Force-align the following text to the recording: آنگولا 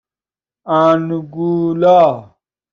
آنگولا 0.83 2.35